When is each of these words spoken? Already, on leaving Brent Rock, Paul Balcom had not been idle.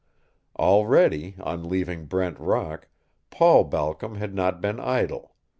Already, 0.57 1.35
on 1.41 1.69
leaving 1.69 2.05
Brent 2.07 2.39
Rock, 2.39 2.87
Paul 3.29 3.65
Balcom 3.65 4.15
had 4.15 4.33
not 4.33 4.59
been 4.59 4.79
idle. 4.79 5.35